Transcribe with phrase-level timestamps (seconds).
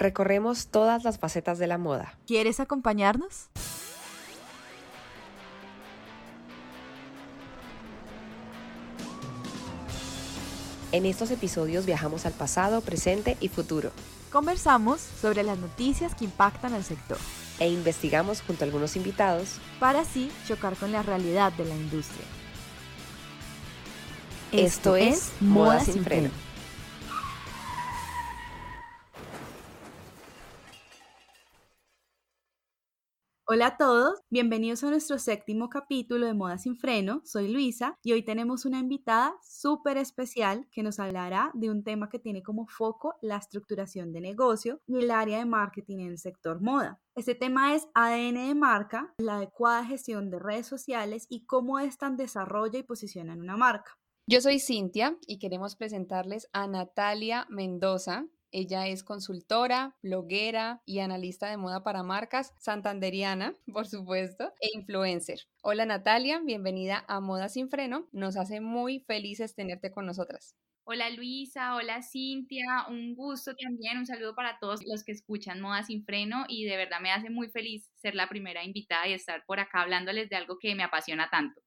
[0.00, 2.18] recorremos todas las facetas de la moda.
[2.26, 3.48] ¿Quieres acompañarnos?
[10.92, 13.92] En estos episodios viajamos al pasado, presente y futuro.
[14.32, 17.18] Conversamos sobre las noticias que impactan al sector.
[17.60, 22.24] E investigamos junto a algunos invitados para así chocar con la realidad de la industria.
[24.50, 26.30] Esto, es Moda sin freno.
[33.52, 37.20] Hola a todos, bienvenidos a nuestro séptimo capítulo de Moda sin Freno.
[37.24, 42.08] Soy Luisa y hoy tenemos una invitada súper especial que nos hablará de un tema
[42.08, 46.18] que tiene como foco la estructuración de negocio y el área de marketing en el
[46.18, 47.00] sector moda.
[47.16, 52.16] Este tema es ADN de marca, la adecuada gestión de redes sociales y cómo están
[52.16, 53.98] desarrolla y posicionan una marca.
[54.28, 58.26] Yo soy Cintia y queremos presentarles a Natalia Mendoza.
[58.52, 65.40] Ella es consultora, bloguera y analista de moda para marcas, santanderiana, por supuesto, e influencer.
[65.62, 68.08] Hola Natalia, bienvenida a Moda sin Freno.
[68.12, 70.56] Nos hace muy felices tenerte con nosotras.
[70.84, 75.84] Hola Luisa, hola Cintia, un gusto también, un saludo para todos los que escuchan Moda
[75.84, 79.44] sin Freno y de verdad me hace muy feliz ser la primera invitada y estar
[79.46, 81.60] por acá hablándoles de algo que me apasiona tanto.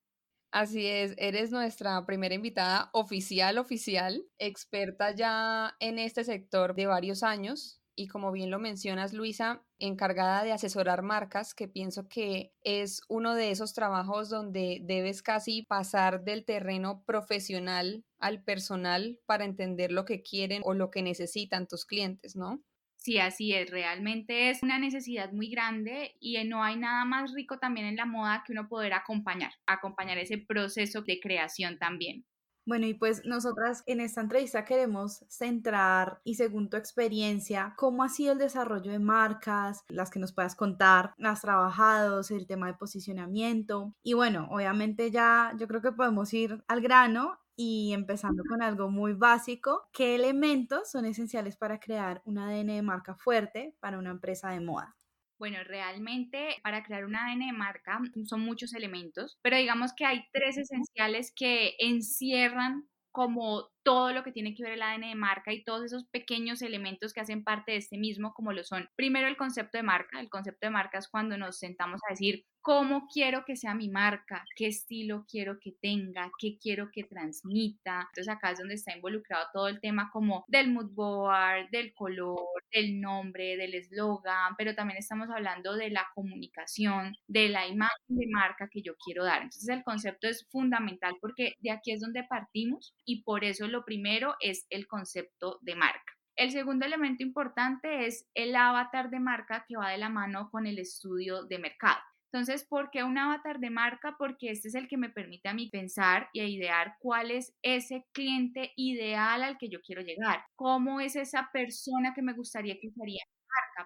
[0.53, 7.23] Así es, eres nuestra primera invitada oficial, oficial, experta ya en este sector de varios
[7.23, 13.01] años y como bien lo mencionas, Luisa, encargada de asesorar marcas, que pienso que es
[13.09, 19.91] uno de esos trabajos donde debes casi pasar del terreno profesional al personal para entender
[19.91, 22.61] lo que quieren o lo que necesitan tus clientes, ¿no?
[23.03, 27.59] Sí, así es, realmente es una necesidad muy grande y no hay nada más rico
[27.59, 32.25] también en la moda que uno poder acompañar, acompañar ese proceso de creación también.
[32.65, 38.09] Bueno, y pues nosotras en esta entrevista queremos centrar y según tu experiencia, ¿cómo ha
[38.09, 42.75] sido el desarrollo de marcas, las que nos puedas contar, has trabajado, el tema de
[42.75, 43.93] posicionamiento?
[44.01, 48.89] Y bueno, obviamente ya yo creo que podemos ir al grano y empezando con algo
[48.89, 54.11] muy básico, ¿qué elementos son esenciales para crear un ADN de marca fuerte para una
[54.11, 54.95] empresa de moda?
[55.37, 60.25] Bueno, realmente para crear un ADN de marca son muchos elementos, pero digamos que hay
[60.31, 65.53] tres esenciales que encierran como todo lo que tiene que ver el ADN de marca
[65.53, 69.27] y todos esos pequeños elementos que hacen parte de este mismo, como lo son, primero
[69.27, 70.19] el concepto de marca.
[70.19, 73.89] El concepto de marca es cuando nos sentamos a decir cómo quiero que sea mi
[73.89, 78.07] marca, qué estilo quiero que tenga, qué quiero que transmita.
[78.09, 82.63] Entonces acá es donde está involucrado todo el tema como del mood board, del color,
[82.71, 88.27] del nombre, del eslogan, pero también estamos hablando de la comunicación, de la imagen de
[88.31, 89.41] marca que yo quiero dar.
[89.41, 93.83] Entonces el concepto es fundamental porque de aquí es donde partimos y por eso lo
[93.83, 96.13] primero es el concepto de marca.
[96.35, 100.65] El segundo elemento importante es el avatar de marca que va de la mano con
[100.65, 101.99] el estudio de mercado.
[102.31, 104.15] Entonces, ¿por qué un avatar de marca?
[104.17, 108.05] Porque este es el que me permite a mí pensar y idear cuál es ese
[108.11, 112.87] cliente ideal al que yo quiero llegar, cómo es esa persona que me gustaría que
[112.87, 113.23] usaría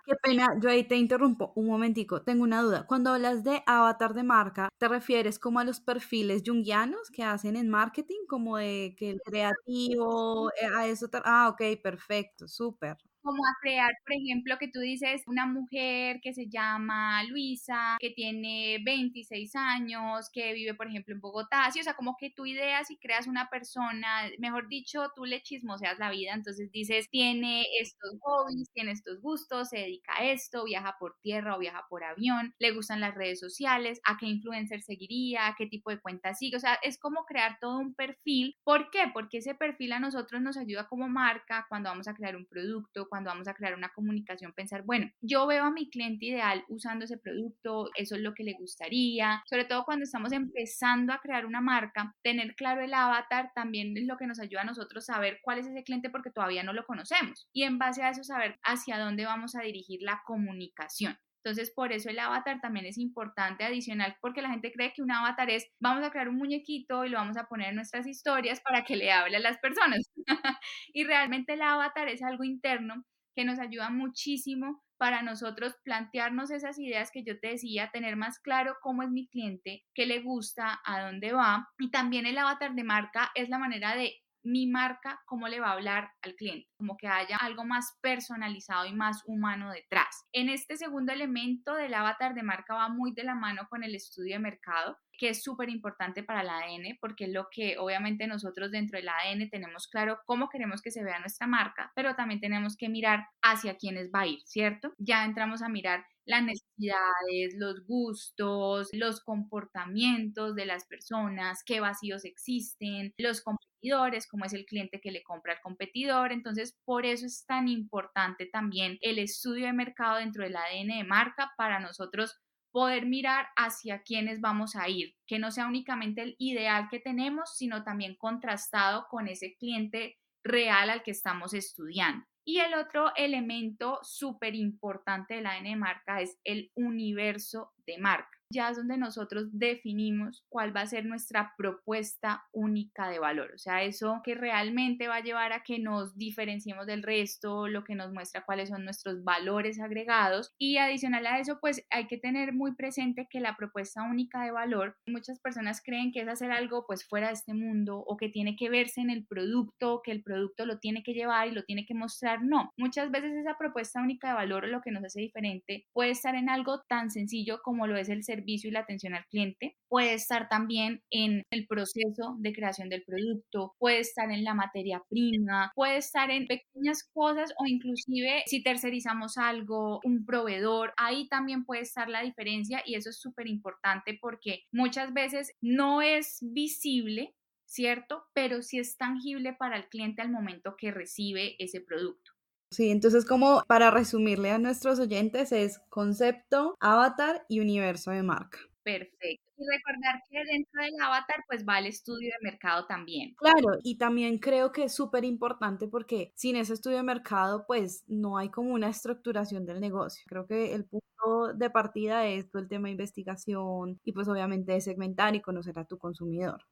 [0.06, 2.86] Qué pena, yo ahí te interrumpo un momentico, tengo una duda.
[2.88, 7.56] Cuando hablas de avatar de marca, ¿te refieres como a los perfiles junguianos que hacen
[7.56, 11.10] en marketing, como de que el creativo, eh, a eso?
[11.26, 16.34] Ah, ok, perfecto, súper como a crear, por ejemplo, que tú dices una mujer que
[16.34, 21.84] se llama Luisa, que tiene 26 años, que vive, por ejemplo, en Bogotá, sí, o
[21.84, 24.08] sea, como que tú ideas y creas una persona,
[24.40, 29.70] mejor dicho, tú le chismoseas la vida, entonces dices, tiene estos hobbies, tiene estos gustos,
[29.70, 33.42] se dedica a esto, viaja por tierra o viaja por avión, le gustan las redes
[33.42, 37.58] sociales, a qué influencer seguiría, qué tipo de cuenta sigue, o sea, es como crear
[37.60, 38.56] todo un perfil.
[38.64, 39.12] ¿Por qué?
[39.14, 43.08] Porque ese perfil a nosotros nos ayuda como marca cuando vamos a crear un producto,
[43.10, 47.06] cuando vamos a crear una comunicación, pensar, bueno, yo veo a mi cliente ideal usando
[47.06, 51.46] ese producto, eso es lo que le gustaría, sobre todo cuando estamos empezando a crear
[51.46, 55.40] una marca, tener claro el avatar también es lo que nos ayuda a nosotros saber
[55.42, 57.50] cuál es ese cliente porque todavía no lo conocemos.
[57.54, 61.18] Y en base a eso saber hacia dónde vamos a dirigir la comunicación.
[61.48, 65.12] Entonces, por eso el avatar también es importante adicional, porque la gente cree que un
[65.12, 68.60] avatar es, vamos a crear un muñequito y lo vamos a poner en nuestras historias
[68.60, 70.12] para que le hable a las personas.
[70.94, 76.78] y realmente el avatar es algo interno que nos ayuda muchísimo para nosotros plantearnos esas
[76.80, 80.82] ideas que yo te decía, tener más claro cómo es mi cliente, qué le gusta,
[80.84, 81.70] a dónde va.
[81.80, 84.12] Y también el avatar de marca es la manera de
[84.48, 88.86] mi marca, cómo le va a hablar al cliente, como que haya algo más personalizado
[88.86, 90.26] y más humano detrás.
[90.32, 93.96] En este segundo elemento del avatar de marca va muy de la mano con el
[93.96, 98.28] estudio de mercado que es súper importante para el ADN, porque es lo que obviamente
[98.28, 102.40] nosotros dentro del ADN tenemos claro cómo queremos que se vea nuestra marca, pero también
[102.40, 104.94] tenemos que mirar hacia quiénes va a ir, ¿cierto?
[104.98, 112.26] Ya entramos a mirar las necesidades, los gustos, los comportamientos de las personas, qué vacíos
[112.26, 116.32] existen, los competidores, cómo es el cliente que le compra al competidor.
[116.34, 121.04] Entonces, por eso es tan importante también el estudio de mercado dentro del ADN de
[121.06, 122.36] marca para nosotros
[122.72, 127.56] poder mirar hacia quiénes vamos a ir, que no sea únicamente el ideal que tenemos,
[127.56, 132.26] sino también contrastado con ese cliente real al que estamos estudiando.
[132.50, 138.37] Y el otro elemento súper importante de la de marca es el universo de marca
[138.50, 143.52] ya es donde nosotros definimos cuál va a ser nuestra propuesta única de valor.
[143.54, 147.84] O sea, eso que realmente va a llevar a que nos diferenciemos del resto, lo
[147.84, 150.54] que nos muestra cuáles son nuestros valores agregados.
[150.58, 154.52] Y adicional a eso, pues hay que tener muy presente que la propuesta única de
[154.52, 158.30] valor, muchas personas creen que es hacer algo pues fuera de este mundo o que
[158.30, 161.64] tiene que verse en el producto, que el producto lo tiene que llevar y lo
[161.64, 162.44] tiene que mostrar.
[162.44, 166.36] No, muchas veces esa propuesta única de valor, lo que nos hace diferente, puede estar
[166.36, 169.76] en algo tan sencillo como lo es el ser servicio y la atención al cliente,
[169.90, 175.02] puede estar también en el proceso de creación del producto, puede estar en la materia
[175.10, 181.66] prima, puede estar en pequeñas cosas o inclusive si tercerizamos algo, un proveedor, ahí también
[181.66, 187.34] puede estar la diferencia y eso es súper importante porque muchas veces no es visible
[187.70, 188.24] ¿cierto?
[188.34, 192.37] Pero sí es tangible para el cliente al momento que recibe ese producto.
[192.70, 198.60] Sí, entonces como para resumirle a nuestros oyentes es concepto, avatar y universo de marca.
[198.84, 199.52] Perfecto.
[199.58, 203.34] Y recordar que dentro del avatar pues va el estudio de mercado también.
[203.36, 208.04] Claro, y también creo que es súper importante porque sin ese estudio de mercado pues
[208.08, 210.24] no hay como una estructuración del negocio.
[210.28, 214.72] Creo que el punto de partida es todo el tema de investigación y pues obviamente
[214.72, 216.64] de segmentar y conocer a tu consumidor.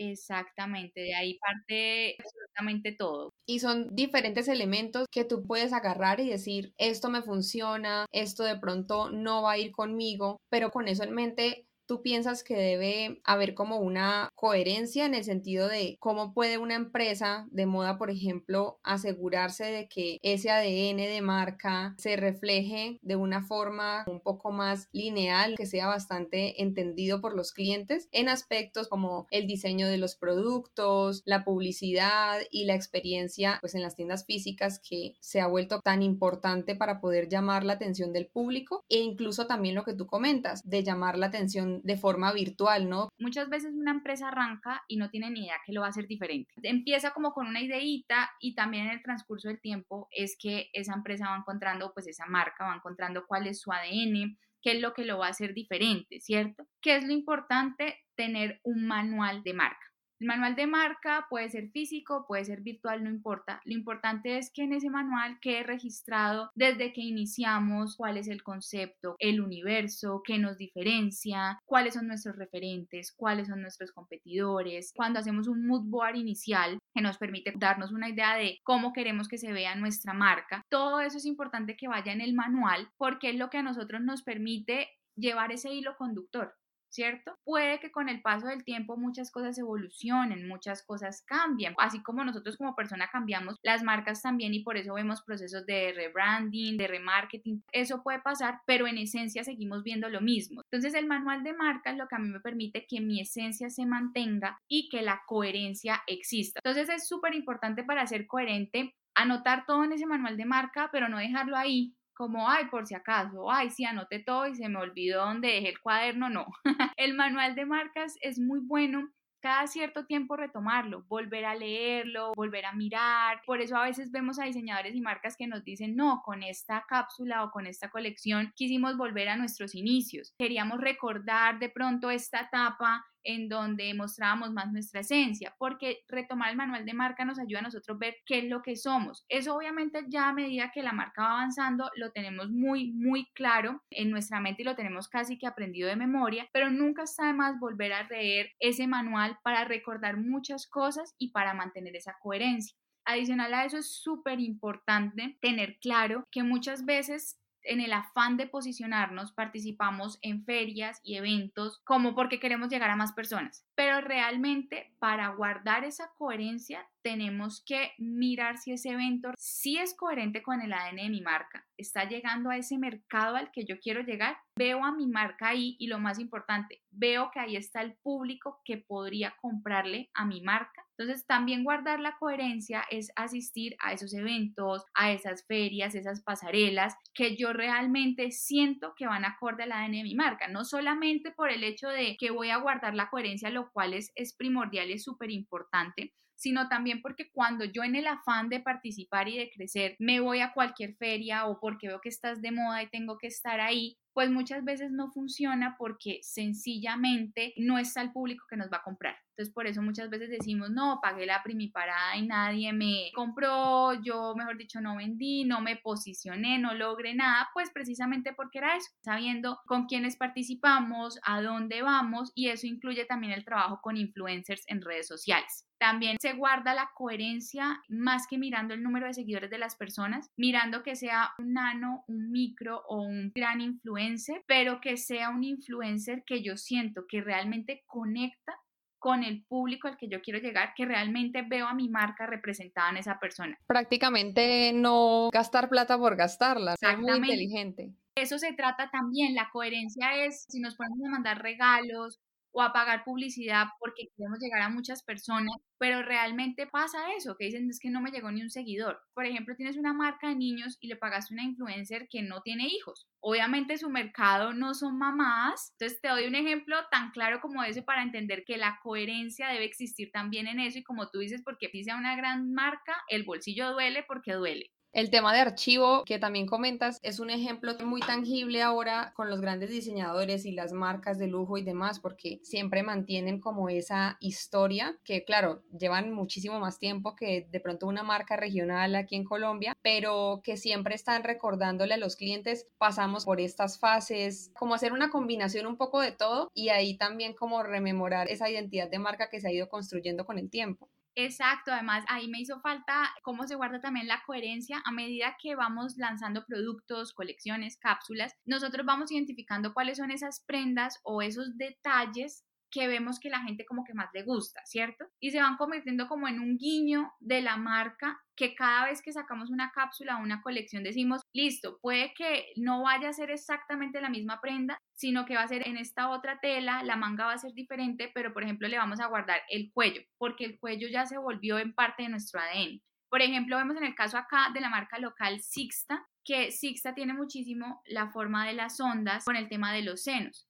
[0.00, 3.32] Exactamente, de ahí parte absolutamente todo.
[3.46, 8.56] Y son diferentes elementos que tú puedes agarrar y decir, esto me funciona, esto de
[8.60, 13.18] pronto no va a ir conmigo, pero con eso en mente ¿Tú piensas que debe
[13.24, 18.10] haber como una coherencia en el sentido de cómo puede una empresa de moda, por
[18.10, 24.52] ejemplo, asegurarse de que ese ADN de marca se refleje de una forma un poco
[24.52, 29.96] más lineal, que sea bastante entendido por los clientes en aspectos como el diseño de
[29.96, 35.46] los productos, la publicidad y la experiencia pues en las tiendas físicas que se ha
[35.46, 39.94] vuelto tan importante para poder llamar la atención del público e incluso también lo que
[39.94, 43.08] tú comentas de llamar la atención de forma virtual, ¿no?
[43.18, 46.06] Muchas veces una empresa arranca y no tiene ni idea que lo va a hacer
[46.06, 46.52] diferente.
[46.62, 50.94] Empieza como con una ideita y también en el transcurso del tiempo es que esa
[50.94, 54.92] empresa va encontrando pues esa marca, va encontrando cuál es su ADN, qué es lo
[54.92, 56.66] que lo va a hacer diferente, ¿cierto?
[56.80, 57.98] ¿Qué es lo importante?
[58.14, 59.87] Tener un manual de marca.
[60.20, 63.60] El manual de marca puede ser físico, puede ser virtual, no importa.
[63.64, 68.42] Lo importante es que en ese manual quede registrado desde que iniciamos cuál es el
[68.42, 74.92] concepto, el universo, qué nos diferencia, cuáles son nuestros referentes, cuáles son nuestros competidores.
[74.96, 79.28] Cuando hacemos un mood board inicial que nos permite darnos una idea de cómo queremos
[79.28, 83.30] que se vea nuestra marca, todo eso es importante que vaya en el manual porque
[83.30, 86.54] es lo que a nosotros nos permite llevar ese hilo conductor.
[86.90, 87.36] ¿Cierto?
[87.44, 92.24] Puede que con el paso del tiempo muchas cosas evolucionen, muchas cosas cambian, así como
[92.24, 96.86] nosotros como persona cambiamos, las marcas también y por eso vemos procesos de rebranding, de
[96.86, 100.62] remarketing, eso puede pasar, pero en esencia seguimos viendo lo mismo.
[100.70, 103.70] Entonces el manual de marca es lo que a mí me permite que mi esencia
[103.70, 106.60] se mantenga y que la coherencia exista.
[106.64, 111.08] Entonces es súper importante para ser coherente anotar todo en ese manual de marca, pero
[111.08, 114.80] no dejarlo ahí como, ay, por si acaso, ay, sí, anoté todo y se me
[114.80, 116.46] olvidó dónde dejé el cuaderno, no.
[116.96, 119.08] el manual de marcas es muy bueno
[119.40, 123.40] cada cierto tiempo retomarlo, volver a leerlo, volver a mirar.
[123.46, 126.84] Por eso a veces vemos a diseñadores y marcas que nos dicen, no, con esta
[126.88, 130.34] cápsula o con esta colección quisimos volver a nuestros inicios.
[130.38, 136.56] Queríamos recordar de pronto esta etapa en donde mostrábamos más nuestra esencia, porque retomar el
[136.56, 139.24] manual de marca nos ayuda a nosotros ver qué es lo que somos.
[139.28, 143.82] Eso obviamente ya a medida que la marca va avanzando lo tenemos muy, muy claro
[143.90, 147.32] en nuestra mente y lo tenemos casi que aprendido de memoria, pero nunca está de
[147.32, 152.74] más volver a leer ese manual para recordar muchas cosas y para mantener esa coherencia.
[153.04, 157.37] Adicional a eso es súper importante tener claro que muchas veces
[157.68, 162.96] en el afán de posicionarnos participamos en ferias y eventos como porque queremos llegar a
[162.96, 163.64] más personas.
[163.74, 170.42] Pero realmente para guardar esa coherencia tenemos que mirar si ese evento sí es coherente
[170.42, 174.02] con el ADN de mi marca, está llegando a ese mercado al que yo quiero
[174.02, 177.94] llegar, veo a mi marca ahí y lo más importante, veo que ahí está el
[178.02, 180.87] público que podría comprarle a mi marca.
[180.98, 186.96] Entonces, también guardar la coherencia es asistir a esos eventos, a esas ferias, esas pasarelas
[187.14, 191.50] que yo realmente siento que van acorde al ADN de mi marca, no solamente por
[191.50, 195.04] el hecho de que voy a guardar la coherencia, lo cual es, es primordial es
[195.04, 199.94] súper importante, sino también porque cuando yo en el afán de participar y de crecer
[200.00, 203.28] me voy a cualquier feria o porque veo que estás de moda y tengo que
[203.28, 208.68] estar ahí, pues muchas veces no funciona porque sencillamente no está el público que nos
[208.68, 209.16] va a comprar.
[209.38, 214.34] Entonces, por eso muchas veces decimos, no, pagué la primiparada y nadie me compró, yo,
[214.34, 218.88] mejor dicho, no vendí, no me posicioné, no logré nada, pues precisamente porque era eso,
[219.00, 224.64] sabiendo con quiénes participamos, a dónde vamos, y eso incluye también el trabajo con influencers
[224.66, 225.68] en redes sociales.
[225.78, 230.32] También se guarda la coherencia más que mirando el número de seguidores de las personas,
[230.36, 235.44] mirando que sea un nano, un micro o un gran influencer, pero que sea un
[235.44, 238.58] influencer que yo siento que realmente conecta
[238.98, 242.90] con el público al que yo quiero llegar, que realmente veo a mi marca representada
[242.90, 243.58] en esa persona.
[243.66, 247.92] Prácticamente no gastar plata por gastarla, muy inteligente.
[248.16, 252.18] Eso se trata también, la coherencia es si nos ponemos a mandar regalos
[252.52, 257.46] o a pagar publicidad porque queremos llegar a muchas personas, pero realmente pasa eso, que
[257.46, 259.00] dicen es que no me llegó ni un seguidor.
[259.14, 262.42] Por ejemplo, tienes una marca de niños y le pagaste a una influencer que no
[262.42, 263.06] tiene hijos.
[263.20, 267.82] Obviamente su mercado no son mamás, entonces te doy un ejemplo tan claro como ese
[267.82, 271.68] para entender que la coherencia debe existir también en eso y como tú dices, porque
[271.70, 274.72] si sea una gran marca, el bolsillo duele porque duele.
[274.92, 279.42] El tema de archivo que también comentas es un ejemplo muy tangible ahora con los
[279.42, 284.98] grandes diseñadores y las marcas de lujo y demás, porque siempre mantienen como esa historia
[285.04, 289.74] que, claro, llevan muchísimo más tiempo que de pronto una marca regional aquí en Colombia,
[289.82, 295.10] pero que siempre están recordándole a los clientes, pasamos por estas fases, como hacer una
[295.10, 299.40] combinación un poco de todo y ahí también como rememorar esa identidad de marca que
[299.40, 300.88] se ha ido construyendo con el tiempo.
[301.20, 305.56] Exacto, además ahí me hizo falta cómo se guarda también la coherencia a medida que
[305.56, 312.44] vamos lanzando productos, colecciones, cápsulas, nosotros vamos identificando cuáles son esas prendas o esos detalles
[312.70, 315.06] que vemos que la gente como que más le gusta, ¿cierto?
[315.20, 319.12] Y se van convirtiendo como en un guiño de la marca que cada vez que
[319.12, 324.00] sacamos una cápsula o una colección decimos, listo, puede que no vaya a ser exactamente
[324.00, 327.32] la misma prenda, sino que va a ser en esta otra tela, la manga va
[327.32, 330.88] a ser diferente, pero por ejemplo le vamos a guardar el cuello, porque el cuello
[330.88, 332.80] ya se volvió en parte de nuestro ADN.
[333.10, 337.14] Por ejemplo, vemos en el caso acá de la marca local Sixta, que Sixta tiene
[337.14, 340.47] muchísimo la forma de las ondas con el tema de los senos.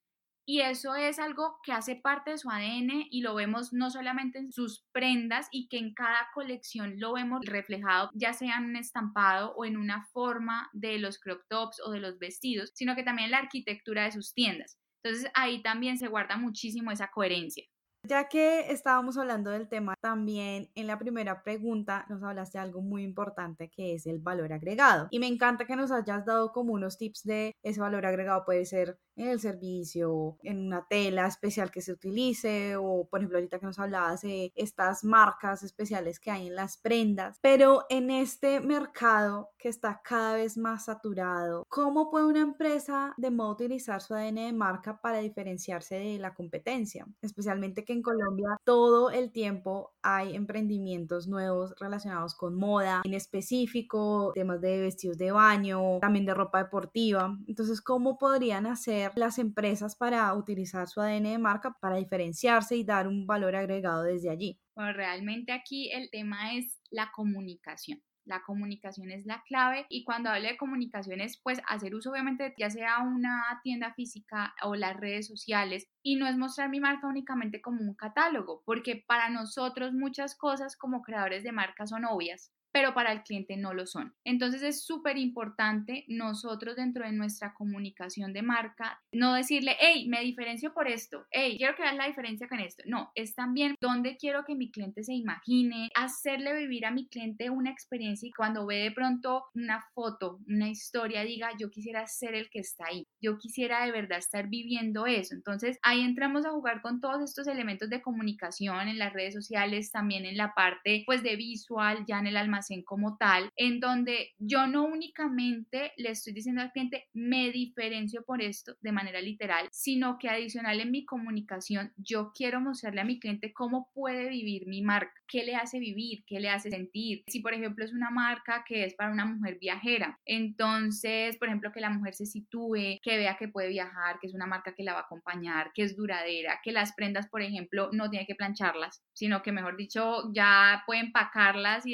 [0.50, 4.38] Y eso es algo que hace parte de su ADN y lo vemos no solamente
[4.38, 8.76] en sus prendas y que en cada colección lo vemos reflejado, ya sea en un
[8.76, 13.02] estampado o en una forma de los crop tops o de los vestidos, sino que
[13.02, 14.78] también en la arquitectura de sus tiendas.
[15.02, 17.66] Entonces ahí también se guarda muchísimo esa coherencia.
[18.08, 22.80] Ya que estábamos hablando del tema, también en la primera pregunta nos hablaste de algo
[22.80, 25.08] muy importante que es el valor agregado.
[25.10, 28.64] Y me encanta que nos hayas dado como unos tips de ese valor agregado puede
[28.64, 33.58] ser en el servicio, en una tela especial que se utilice o por ejemplo ahorita
[33.58, 38.60] que nos hablabas de estas marcas especiales que hay en las prendas, pero en este
[38.60, 44.14] mercado que está cada vez más saturado, ¿cómo puede una empresa de modo utilizar su
[44.14, 47.06] ADN de marca para diferenciarse de la competencia?
[47.20, 54.32] Especialmente que en Colombia todo el tiempo hay emprendimientos nuevos relacionados con moda, en específico
[54.34, 57.36] temas de vestidos de baño, también de ropa deportiva.
[57.46, 62.84] Entonces, ¿cómo podrían hacer las empresas para utilizar su ADN de marca para diferenciarse y
[62.84, 64.60] dar un valor agregado desde allí?
[64.74, 68.00] Bueno, realmente aquí el tema es la comunicación.
[68.28, 72.70] La comunicación es la clave y cuando hablo de comunicaciones, pues hacer uso obviamente ya
[72.70, 77.60] sea una tienda física o las redes sociales y no es mostrar mi marca únicamente
[77.62, 82.94] como un catálogo, porque para nosotros muchas cosas como creadores de marca son obvias, pero
[82.94, 84.14] para el cliente no lo son.
[84.24, 90.20] Entonces es súper importante nosotros dentro de nuestra comunicación de marca no decirle, hey, me
[90.20, 92.82] diferencio por esto, hey, quiero veas la diferencia con esto.
[92.86, 97.50] No, es también donde quiero que mi cliente se imagine, hacerle vivir a mi cliente
[97.50, 102.34] una experiencia y cuando ve de pronto una foto, una historia, diga, yo quisiera ser
[102.34, 105.34] el que está ahí, yo quisiera de verdad estar viviendo eso.
[105.34, 109.90] Entonces ahí entramos a jugar con todos estos elementos de comunicación en las redes sociales,
[109.90, 113.80] también en la parte pues de visual, ya en el alma almacén como tal, en
[113.80, 119.20] donde yo no únicamente le estoy diciendo al cliente, me diferencio por esto de manera
[119.20, 124.28] literal, sino que adicional en mi comunicación, yo quiero mostrarle a mi cliente cómo puede
[124.28, 127.22] vivir mi marca, qué le hace vivir, qué le hace sentir.
[127.28, 131.72] Si, por ejemplo, es una marca que es para una mujer viajera, entonces, por ejemplo,
[131.72, 134.82] que la mujer se sitúe, que vea que puede viajar, que es una marca que
[134.82, 138.34] la va a acompañar, que es duradera, que las prendas, por ejemplo, no tiene que
[138.34, 141.92] plancharlas, sino que, mejor dicho, ya puede empacarlas y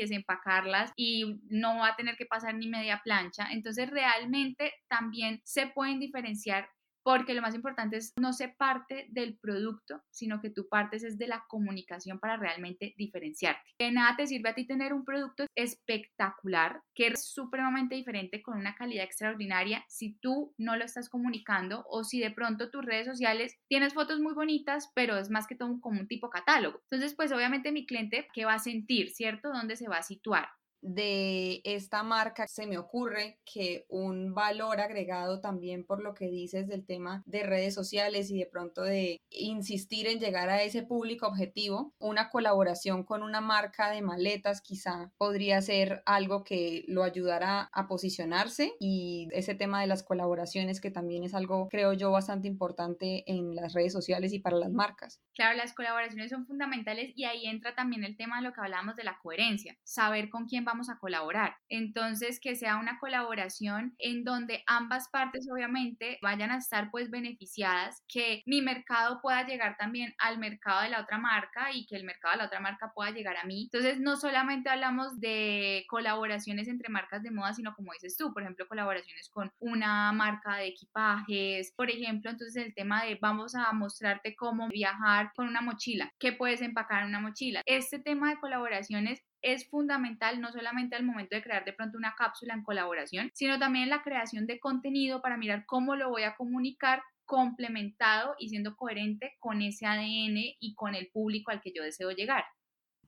[0.96, 3.48] y no va a tener que pasar ni media plancha.
[3.50, 6.68] Entonces, realmente también se pueden diferenciar
[7.04, 11.18] porque lo más importante es no ser parte del producto, sino que tú partes es
[11.18, 13.70] de la comunicación para realmente diferenciarte.
[13.78, 18.58] De nada te sirve a ti tener un producto espectacular, que es supremamente diferente con
[18.58, 23.06] una calidad extraordinaria, si tú no lo estás comunicando o si de pronto tus redes
[23.06, 26.80] sociales tienes fotos muy bonitas, pero es más que todo como un tipo catálogo.
[26.90, 29.50] Entonces, pues obviamente mi cliente, ¿qué va a sentir, cierto?
[29.50, 30.48] ¿Dónde se va a situar?
[30.84, 36.68] De esta marca, se me ocurre que un valor agregado también por lo que dices
[36.68, 41.26] del tema de redes sociales y de pronto de insistir en llegar a ese público
[41.26, 47.70] objetivo, una colaboración con una marca de maletas quizá podría ser algo que lo ayudara
[47.72, 52.46] a posicionarse y ese tema de las colaboraciones que también es algo creo yo bastante
[52.46, 55.22] importante en las redes sociales y para las marcas.
[55.32, 58.96] Claro, las colaboraciones son fundamentales y ahí entra también el tema de lo que hablamos
[58.96, 61.56] de la coherencia, saber con quién vamos a colaborar.
[61.68, 68.02] Entonces, que sea una colaboración en donde ambas partes obviamente vayan a estar pues beneficiadas,
[68.08, 72.04] que mi mercado pueda llegar también al mercado de la otra marca y que el
[72.04, 73.68] mercado de la otra marca pueda llegar a mí.
[73.72, 78.42] Entonces, no solamente hablamos de colaboraciones entre marcas de moda, sino como dices tú, por
[78.42, 83.72] ejemplo, colaboraciones con una marca de equipajes, por ejemplo, entonces el tema de vamos a
[83.72, 87.62] mostrarte cómo viajar con una mochila, qué puedes empacar en una mochila.
[87.66, 92.14] Este tema de colaboraciones es fundamental no solamente al momento de crear de pronto una
[92.16, 96.22] cápsula en colaboración, sino también en la creación de contenido para mirar cómo lo voy
[96.22, 101.72] a comunicar complementado y siendo coherente con ese ADN y con el público al que
[101.72, 102.44] yo deseo llegar.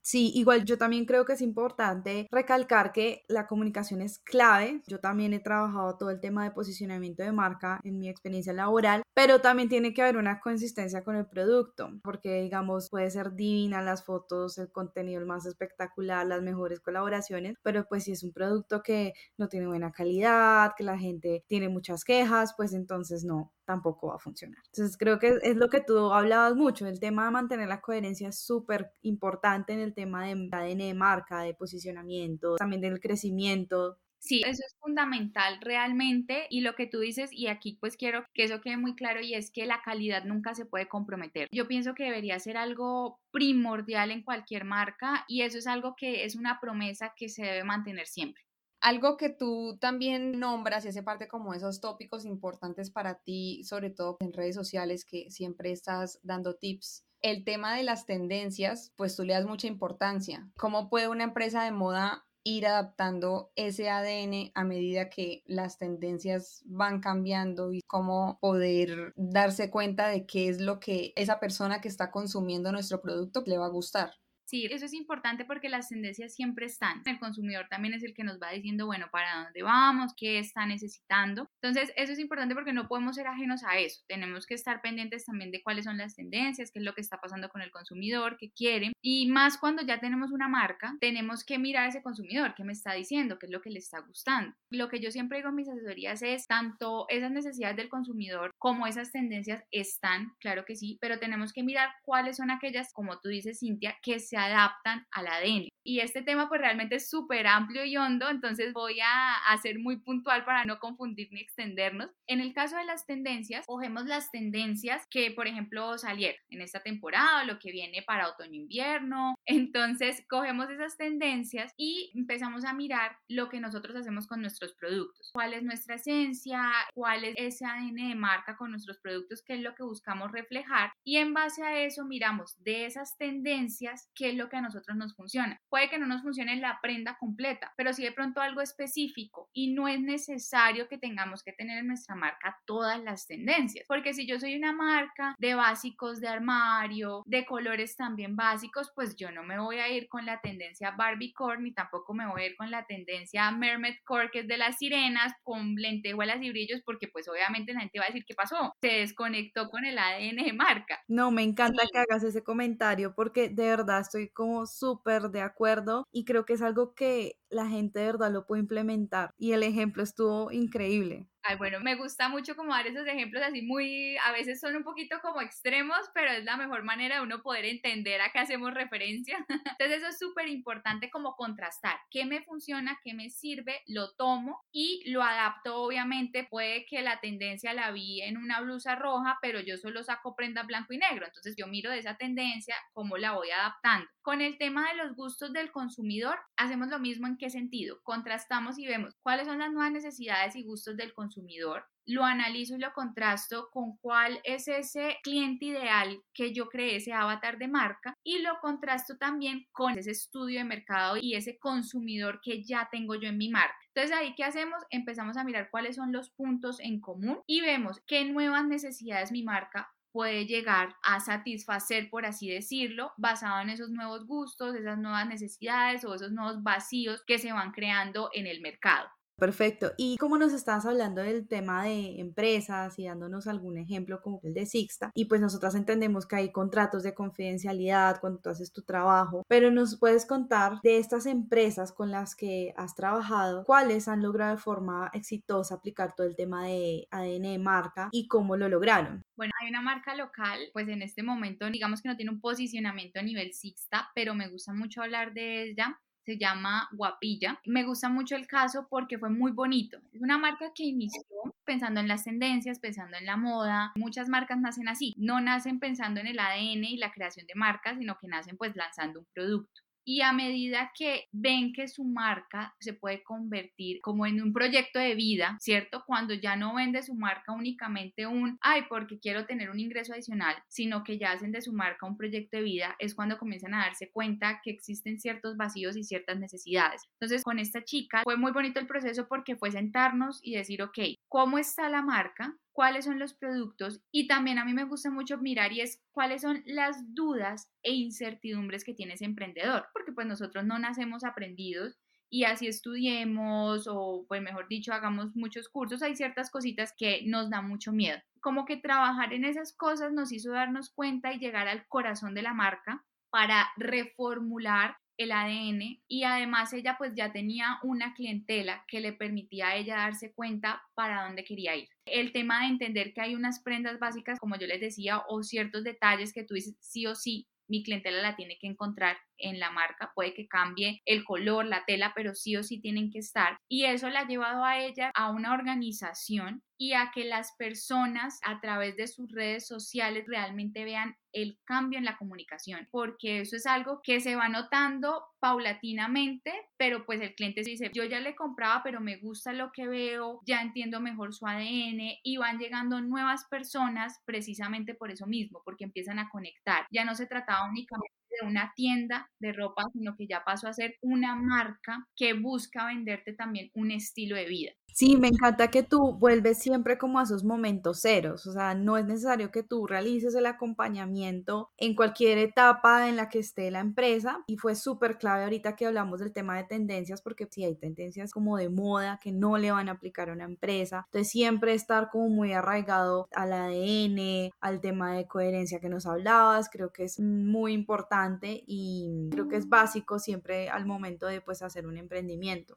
[0.07, 4.81] Sí, igual yo también creo que es importante recalcar que la comunicación es clave.
[4.87, 9.03] Yo también he trabajado todo el tema de posicionamiento de marca en mi experiencia laboral,
[9.13, 13.81] pero también tiene que haber una consistencia con el producto, porque digamos puede ser divina
[13.81, 18.81] las fotos, el contenido más espectacular, las mejores colaboraciones, pero pues si es un producto
[18.83, 24.07] que no tiene buena calidad, que la gente tiene muchas quejas, pues entonces no, tampoco
[24.07, 24.63] va a funcionar.
[24.67, 28.29] Entonces creo que es lo que tú hablabas mucho, el tema de mantener la coherencia
[28.29, 33.97] es súper importante en el tema de ADN de marca, de posicionamiento, también del crecimiento.
[34.19, 38.43] Sí, eso es fundamental realmente y lo que tú dices y aquí pues quiero que
[38.43, 41.47] eso quede muy claro y es que la calidad nunca se puede comprometer.
[41.51, 46.25] Yo pienso que debería ser algo primordial en cualquier marca y eso es algo que
[46.25, 48.43] es una promesa que se debe mantener siempre.
[48.79, 53.89] Algo que tú también nombras y hace parte como esos tópicos importantes para ti, sobre
[53.89, 57.06] todo en redes sociales que siempre estás dando tips.
[57.27, 60.49] El tema de las tendencias, pues tú le das mucha importancia.
[60.55, 66.63] ¿Cómo puede una empresa de moda ir adaptando ese ADN a medida que las tendencias
[66.67, 71.89] van cambiando y cómo poder darse cuenta de qué es lo que esa persona que
[71.89, 74.13] está consumiendo nuestro producto le va a gustar.
[74.47, 77.01] Sí, eso es importante porque las tendencias siempre están.
[77.05, 80.65] El consumidor también es el que nos va diciendo, bueno, para dónde vamos, qué está
[80.65, 81.49] necesitando.
[81.61, 84.01] Entonces, eso es importante porque no podemos ser ajenos a eso.
[84.07, 87.19] Tenemos que estar pendientes también de cuáles son las tendencias, qué es lo que está
[87.19, 88.93] pasando con el consumidor, qué quiere.
[89.01, 92.71] Y más cuando ya tenemos una marca, tenemos que mirar a ese consumidor, qué me
[92.71, 94.55] está diciendo, qué es lo que le está gustando.
[94.69, 98.87] Lo que yo siempre digo en mis asesorías es tanto esas necesidades del consumidor como
[98.87, 103.27] esas tendencias están, claro que sí, pero tenemos que mirar cuáles son aquellas, como tú
[103.27, 105.69] dices, Cintia, que se adaptan al ADN.
[105.83, 109.79] Y este tema pues realmente es súper amplio y hondo, entonces voy a, hacer ser
[109.79, 112.09] muy puntual para no confundir ni extendernos.
[112.27, 116.81] En el caso de las tendencias, cogemos las tendencias que por ejemplo salieron en esta
[116.81, 119.35] temporada, lo que viene para otoño-invierno.
[119.45, 125.31] Entonces cogemos esas tendencias y empezamos a mirar lo que nosotros hacemos con nuestros productos.
[125.33, 126.71] ¿Cuál es nuestra esencia?
[126.93, 129.41] ¿Cuál es ese ADN de marca con nuestros productos?
[129.41, 130.91] ¿Qué es lo que buscamos reflejar?
[131.03, 134.97] Y en base a eso miramos de esas tendencias qué es lo que a nosotros
[134.97, 135.57] nos funciona.
[135.69, 139.73] Puede que no nos funcione la prenda completa, pero si de pronto algo específico y
[139.73, 144.27] no es necesario que tengamos que tener en nuestra marca todas las tendencias, porque si
[144.27, 149.43] yo soy una marca de básicos de armario, de colores también básicos, pues yo no
[149.43, 152.57] me voy a ir con la tendencia Barbie Core ni tampoco me voy a ir
[152.57, 157.07] con la tendencia Mermaid Core que es de las sirenas con lentejuelas y brillos porque
[157.07, 160.53] pues obviamente la gente va a decir qué pasó, se desconectó con el ADN de
[160.53, 160.99] marca.
[161.07, 166.07] No, me encanta que hagas ese comentario porque de verdad estoy como súper de acuerdo
[166.11, 169.31] y creo que es algo que la gente de verdad lo puede implementar.
[169.37, 171.27] Y el ejemplo estuvo increíble.
[171.49, 174.83] Ay, bueno, me gusta mucho como dar esos ejemplos así muy, a veces son un
[174.83, 178.73] poquito como extremos, pero es la mejor manera de uno poder entender a qué hacemos
[178.73, 179.37] referencia.
[179.79, 184.61] Entonces eso es súper importante como contrastar qué me funciona, qué me sirve, lo tomo
[184.73, 186.45] y lo adapto obviamente.
[186.49, 190.63] Puede que la tendencia la vi en una blusa roja, pero yo solo saco prenda
[190.63, 191.27] blanco y negro.
[191.27, 194.05] Entonces yo miro de esa tendencia, cómo la voy adaptando.
[194.21, 197.99] Con el tema de los gustos del consumidor, hacemos lo mismo en qué sentido.
[198.03, 201.85] Contrastamos y vemos cuáles son las nuevas necesidades y gustos del consumidor.
[202.05, 207.11] Lo analizo y lo contrasto con cuál es ese cliente ideal que yo creé, ese
[207.11, 212.39] avatar de marca, y lo contrasto también con ese estudio de mercado y ese consumidor
[212.41, 213.75] que ya tengo yo en mi marca.
[213.93, 214.81] Entonces ahí, ¿qué hacemos?
[214.89, 219.43] Empezamos a mirar cuáles son los puntos en común y vemos qué nuevas necesidades mi
[219.43, 225.27] marca puede llegar a satisfacer, por así decirlo, basado en esos nuevos gustos, esas nuevas
[225.27, 229.07] necesidades o esos nuevos vacíos que se van creando en el mercado.
[229.37, 229.91] Perfecto.
[229.97, 234.55] Y como nos estabas hablando del tema de empresas y dándonos algún ejemplo como el
[234.55, 238.81] de Sixta, y pues nosotras entendemos que hay contratos de confidencialidad cuando tú haces tu
[238.81, 244.23] trabajo, pero nos puedes contar de estas empresas con las que has trabajado, cuáles han
[244.23, 248.67] logrado de forma exitosa aplicar todo el tema de ADN de marca y cómo lo
[248.69, 249.23] lograron.
[249.35, 253.19] Bueno, hay una marca local, pues en este momento digamos que no tiene un posicionamiento
[253.19, 257.61] a nivel Sixta, pero me gusta mucho hablar de ella se llama Guapilla.
[257.65, 259.97] Me gusta mucho el caso porque fue muy bonito.
[260.11, 261.23] Es una marca que inició
[261.63, 263.93] pensando en las tendencias, pensando en la moda.
[263.95, 267.97] Muchas marcas nacen así, no nacen pensando en el ADN y la creación de marcas,
[267.97, 272.73] sino que nacen pues lanzando un producto y a medida que ven que su marca
[272.79, 276.01] se puede convertir como en un proyecto de vida, ¿cierto?
[276.07, 280.55] Cuando ya no vende su marca únicamente un, ay, porque quiero tener un ingreso adicional,
[280.69, 283.79] sino que ya hacen de su marca un proyecto de vida, es cuando comienzan a
[283.79, 287.01] darse cuenta que existen ciertos vacíos y ciertas necesidades.
[287.19, 290.99] Entonces, con esta chica fue muy bonito el proceso porque fue sentarnos y decir, ok,
[291.27, 292.55] ¿cómo está la marca?
[292.77, 296.43] Cuáles son los productos y también a mí me gusta mucho mirar y es cuáles
[296.43, 301.97] son las dudas e incertidumbres que tiene ese emprendedor, porque pues nosotros no nacemos aprendidos
[302.29, 307.49] y así estudiemos o pues mejor dicho hagamos muchos cursos, hay ciertas cositas que nos
[307.49, 308.19] da mucho miedo.
[308.41, 312.43] Como que trabajar en esas cosas nos hizo darnos cuenta y llegar al corazón de
[312.43, 319.01] la marca para reformular el ADN y además ella pues ya tenía una clientela que
[319.01, 321.89] le permitía a ella darse cuenta para dónde quería ir.
[322.05, 325.83] El tema de entender que hay unas prendas básicas, como yo les decía, o ciertos
[325.83, 329.71] detalles que tú dices sí o sí, mi clientela la tiene que encontrar en la
[329.71, 333.57] marca, puede que cambie el color, la tela, pero sí o sí tienen que estar.
[333.67, 338.39] Y eso la ha llevado a ella a una organización y a que las personas
[338.45, 343.55] a través de sus redes sociales realmente vean el cambio en la comunicación, porque eso
[343.55, 348.35] es algo que se va notando paulatinamente, pero pues el cliente dice, yo ya le
[348.35, 353.01] compraba, pero me gusta lo que veo, ya entiendo mejor su ADN y van llegando
[353.01, 356.85] nuevas personas precisamente por eso mismo, porque empiezan a conectar.
[356.91, 360.73] Ya no se trataba únicamente de una tienda de ropa, sino que ya pasó a
[360.73, 364.71] ser una marca que busca venderte también un estilo de vida.
[364.97, 368.97] Sí, me encanta que tú vuelves siempre como a esos momentos ceros, o sea, no
[368.97, 373.79] es necesario que tú realices el acompañamiento en cualquier etapa en la que esté la
[373.79, 377.75] empresa y fue súper clave ahorita que hablamos del tema de tendencias porque si hay
[377.75, 381.75] tendencias como de moda que no le van a aplicar a una empresa, entonces siempre
[381.75, 387.03] estar como muy arraigado al ADN, al tema de coherencia que nos hablabas, creo que
[387.03, 388.26] es muy importante
[388.67, 392.75] y creo que es básico siempre al momento de pues hacer un emprendimiento.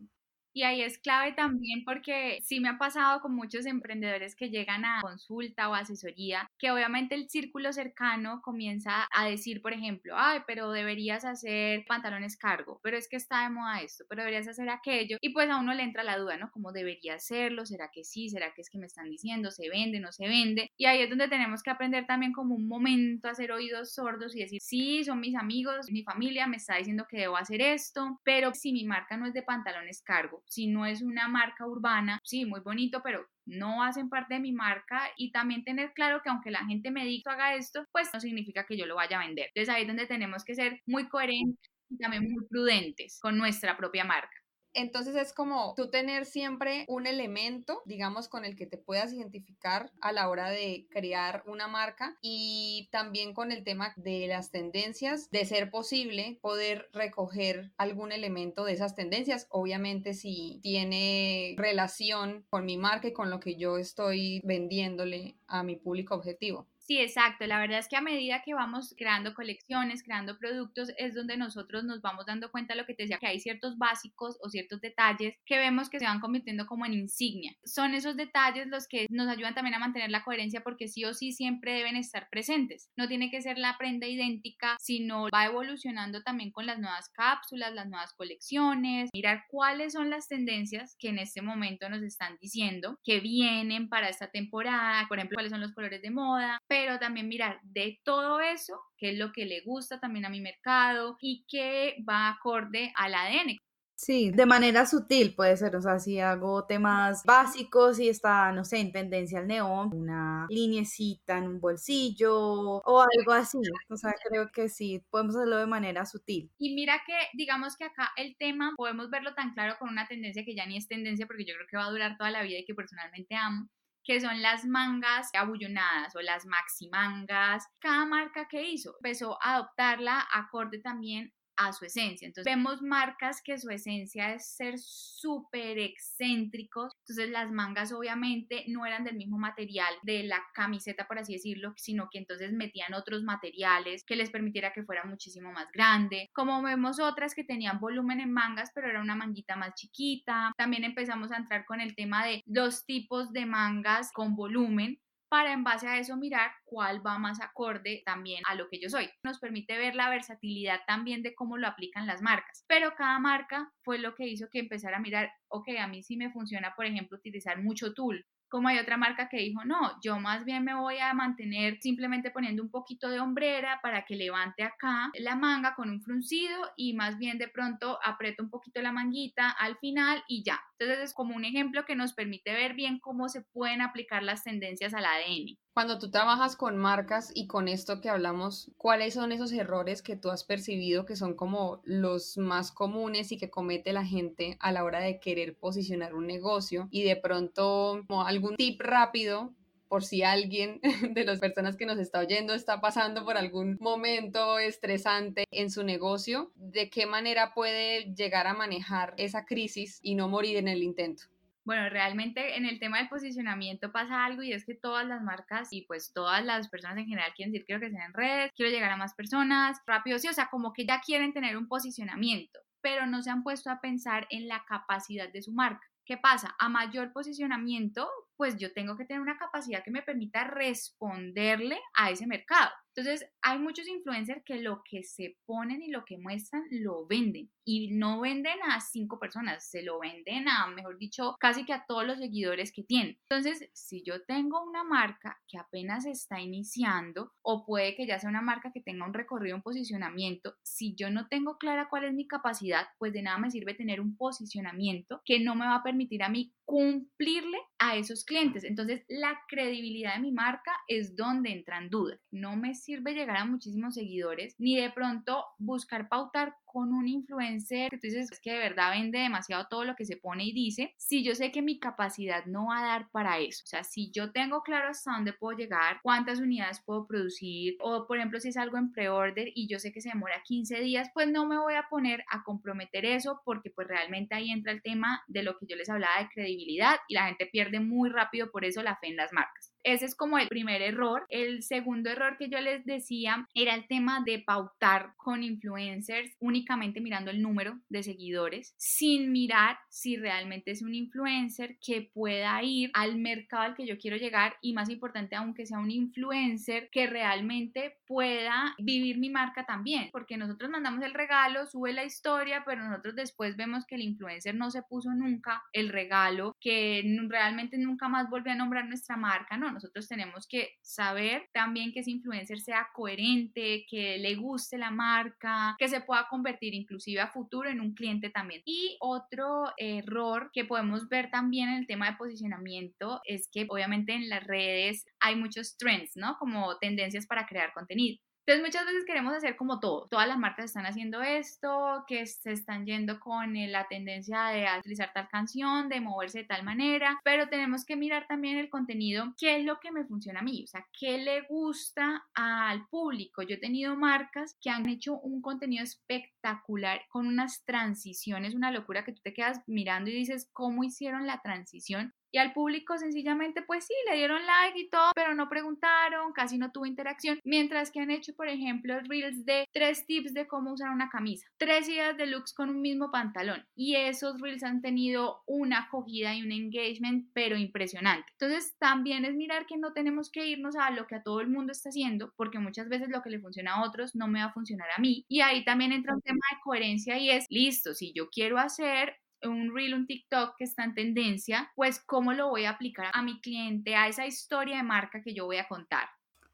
[0.60, 4.84] Y ahí es clave también porque sí me ha pasado con muchos emprendedores que llegan
[4.84, 10.40] a consulta o asesoría, que obviamente el círculo cercano comienza a decir, por ejemplo, ay,
[10.46, 14.68] pero deberías hacer pantalones cargo, pero es que está de moda esto, pero deberías hacer
[14.68, 15.16] aquello.
[15.22, 16.50] Y pues a uno le entra la duda, ¿no?
[16.50, 17.64] ¿Cómo debería hacerlo?
[17.64, 18.28] ¿Será que sí?
[18.28, 19.50] ¿Será que es que me están diciendo?
[19.50, 19.98] ¿Se vende?
[19.98, 20.70] ¿No se vende?
[20.76, 24.36] Y ahí es donde tenemos que aprender también como un momento a hacer oídos sordos
[24.36, 28.20] y decir, sí, son mis amigos, mi familia me está diciendo que debo hacer esto,
[28.24, 32.20] pero si mi marca no es de pantalones cargo, si no es una marca urbana,
[32.24, 36.30] sí, muy bonito, pero no hacen parte de mi marca y también tener claro que
[36.30, 39.26] aunque la gente me diga haga esto, pues no significa que yo lo vaya a
[39.26, 39.46] vender.
[39.54, 43.76] Entonces ahí es donde tenemos que ser muy coherentes y también muy prudentes con nuestra
[43.76, 44.39] propia marca.
[44.72, 49.90] Entonces es como tú tener siempre un elemento, digamos, con el que te puedas identificar
[50.00, 55.30] a la hora de crear una marca y también con el tema de las tendencias,
[55.30, 62.64] de ser posible poder recoger algún elemento de esas tendencias, obviamente si tiene relación con
[62.64, 66.66] mi marca y con lo que yo estoy vendiéndole a mi público objetivo.
[66.90, 67.46] Sí, exacto.
[67.46, 71.84] La verdad es que a medida que vamos creando colecciones, creando productos, es donde nosotros
[71.84, 74.80] nos vamos dando cuenta de lo que te decía, que hay ciertos básicos o ciertos
[74.80, 77.54] detalles que vemos que se van convirtiendo como en insignia.
[77.62, 81.14] Son esos detalles los que nos ayudan también a mantener la coherencia porque sí o
[81.14, 82.90] sí siempre deben estar presentes.
[82.96, 87.72] No tiene que ser la prenda idéntica, sino va evolucionando también con las nuevas cápsulas,
[87.72, 92.98] las nuevas colecciones, mirar cuáles son las tendencias que en este momento nos están diciendo
[93.04, 96.58] que vienen para esta temporada, por ejemplo, cuáles son los colores de moda,
[97.00, 101.16] también mirar de todo eso, qué es lo que le gusta también a mi mercado
[101.20, 103.58] y qué va acorde al ADN.
[104.02, 108.64] Sí, de manera sutil puede ser, o sea, si hago temas básicos y está, no
[108.64, 113.58] sé, en tendencia al neón, una linecita en un bolsillo o algo así,
[113.90, 116.50] o sea, creo que sí, podemos hacerlo de manera sutil.
[116.56, 120.46] Y mira que, digamos que acá el tema podemos verlo tan claro con una tendencia
[120.46, 122.60] que ya ni es tendencia porque yo creo que va a durar toda la vida
[122.60, 123.68] y que personalmente amo,
[124.04, 127.66] que son las mangas abullonadas o las maximangas.
[127.80, 132.26] Cada marca que hizo empezó a adoptarla acorde también a su esencia.
[132.26, 136.94] Entonces vemos marcas que su esencia es ser súper excéntricos.
[137.00, 141.74] Entonces las mangas obviamente no eran del mismo material de la camiseta, por así decirlo,
[141.76, 146.28] sino que entonces metían otros materiales que les permitiera que fuera muchísimo más grande.
[146.32, 150.52] Como vemos otras que tenían volumen en mangas, pero era una manguita más chiquita.
[150.56, 154.98] También empezamos a entrar con el tema de dos tipos de mangas con volumen
[155.30, 158.90] para en base a eso mirar cuál va más acorde también a lo que yo
[158.90, 159.08] soy.
[159.22, 163.72] Nos permite ver la versatilidad también de cómo lo aplican las marcas, pero cada marca
[163.82, 166.84] fue lo que hizo que empezara a mirar, ok, a mí sí me funciona, por
[166.84, 170.74] ejemplo, utilizar mucho tool, como hay otra marca que dijo, no, yo más bien me
[170.74, 175.74] voy a mantener simplemente poniendo un poquito de hombrera para que levante acá la manga
[175.74, 180.22] con un fruncido y más bien de pronto aprieto un poquito la manguita al final
[180.28, 180.60] y ya.
[180.78, 184.42] Entonces es como un ejemplo que nos permite ver bien cómo se pueden aplicar las
[184.42, 185.56] tendencias al ADN.
[185.72, 190.16] Cuando tú trabajas con marcas y con esto que hablamos, ¿cuáles son esos errores que
[190.16, 194.72] tú has percibido que son como los más comunes y que comete la gente a
[194.72, 196.88] la hora de querer posicionar un negocio?
[196.90, 199.54] Y de pronto, como algún tip rápido
[199.90, 200.80] por si alguien
[201.14, 205.84] de las personas que nos está oyendo está pasando por algún momento estresante en su
[205.84, 210.82] negocio, ¿de qué manera puede llegar a manejar esa crisis y no morir en el
[210.82, 211.24] intento?
[211.70, 215.68] Bueno, realmente en el tema del posicionamiento pasa algo y es que todas las marcas
[215.70, 218.72] y pues todas las personas en general quieren decir quiero que sea en red, quiero
[218.72, 222.58] llegar a más personas, rápido, sí, o sea, como que ya quieren tener un posicionamiento,
[222.80, 225.86] pero no se han puesto a pensar en la capacidad de su marca.
[226.04, 226.56] ¿Qué pasa?
[226.58, 232.10] A mayor posicionamiento, pues yo tengo que tener una capacidad que me permita responderle a
[232.10, 232.72] ese mercado.
[232.94, 237.50] Entonces, hay muchos influencers que lo que se ponen y lo que muestran lo venden
[237.64, 241.84] y no venden a cinco personas, se lo venden a, mejor dicho, casi que a
[241.86, 243.16] todos los seguidores que tienen.
[243.28, 248.28] Entonces, si yo tengo una marca que apenas está iniciando o puede que ya sea
[248.28, 252.12] una marca que tenga un recorrido, un posicionamiento, si yo no tengo clara cuál es
[252.12, 255.82] mi capacidad, pues de nada me sirve tener un posicionamiento que no me va a
[255.84, 258.64] permitir a mí cumplirle a esos clientes.
[258.64, 262.20] Entonces, la credibilidad de mi marca es donde entran dudas.
[262.30, 267.90] No me sirve llegar a muchísimos seguidores ni de pronto buscar pautar con un influencer
[267.90, 270.94] que tú dices que de verdad vende demasiado todo lo que se pone y dice,
[270.98, 274.10] si yo sé que mi capacidad no va a dar para eso, o sea, si
[274.12, 278.48] yo tengo claro hasta dónde puedo llegar, cuántas unidades puedo producir, o por ejemplo, si
[278.48, 281.58] es algo en pre-order y yo sé que se demora 15 días, pues no me
[281.58, 285.58] voy a poner a comprometer eso porque pues realmente ahí entra el tema de lo
[285.58, 288.96] que yo les hablaba de credibilidad y la gente pierde muy rápido por eso la
[288.96, 289.69] fe en las marcas.
[289.82, 291.24] Ese es como el primer error.
[291.28, 297.00] El segundo error que yo les decía era el tema de pautar con influencers únicamente
[297.00, 302.90] mirando el número de seguidores sin mirar si realmente es un influencer que pueda ir
[302.94, 307.06] al mercado al que yo quiero llegar y más importante aunque sea un influencer que
[307.06, 312.84] realmente pueda vivir mi marca también porque nosotros mandamos el regalo, sube la historia, pero
[312.84, 318.08] nosotros después vemos que el influencer no se puso nunca el regalo, que realmente nunca
[318.08, 322.60] más volvió a nombrar nuestra marca, no, nosotros tenemos que saber también que ese influencer
[322.60, 327.80] sea coherente, que le guste la marca, que se pueda convertir inclusive a futuro en
[327.80, 328.62] un cliente también.
[328.64, 334.14] Y otro error que podemos ver también en el tema de posicionamiento es que obviamente
[334.14, 336.36] en las redes hay muchos trends, ¿no?
[336.38, 338.18] Como tendencias para crear contenido.
[338.46, 340.08] Entonces muchas veces queremos hacer como todo.
[340.08, 344.66] Todas las marcas están haciendo esto, que se están yendo con eh, la tendencia de
[344.78, 349.34] utilizar tal canción, de moverse de tal manera, pero tenemos que mirar también el contenido,
[349.38, 353.42] qué es lo que me funciona a mí, o sea, qué le gusta al público.
[353.42, 359.04] Yo he tenido marcas que han hecho un contenido espectacular con unas transiciones, una locura
[359.04, 362.14] que tú te quedas mirando y dices, ¿cómo hicieron la transición?
[362.32, 366.58] Y al público sencillamente pues sí, le dieron like y todo, pero no preguntaron, casi
[366.58, 370.72] no tuvo interacción, mientras que han hecho por ejemplo reels de tres tips de cómo
[370.72, 374.82] usar una camisa, tres ideas de looks con un mismo pantalón y esos reels han
[374.82, 378.26] tenido una acogida y un engagement pero impresionante.
[378.38, 381.48] Entonces también es mirar que no tenemos que irnos a lo que a todo el
[381.48, 384.46] mundo está haciendo porque muchas veces lo que le funciona a otros no me va
[384.46, 387.94] a funcionar a mí y ahí también entra un tema de coherencia y es listo,
[387.94, 392.48] si yo quiero hacer un reel, un TikTok que está en tendencia, pues cómo lo
[392.48, 395.68] voy a aplicar a mi cliente, a esa historia de marca que yo voy a
[395.68, 396.08] contar.